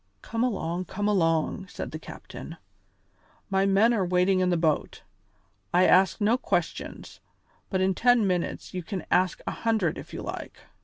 "Come 0.23 0.43
along, 0.43 0.85
come 0.85 1.07
along," 1.07 1.67
said 1.67 1.91
the 1.91 1.99
captain, 1.99 2.57
"my 3.51 3.67
men 3.67 3.93
are 3.93 4.03
waiting 4.03 4.39
in 4.39 4.49
the 4.49 4.57
boat. 4.57 5.03
I 5.75 5.85
asked 5.85 6.19
no 6.19 6.39
questions, 6.39 7.19
but 7.69 7.81
in 7.81 7.93
ten 7.93 8.25
minutes 8.25 8.73
you 8.73 8.81
can 8.81 9.05
ask 9.11 9.41
a 9.45 9.51
hundred 9.51 9.99
if 9.99 10.11
you 10.11 10.23
like." 10.23 10.57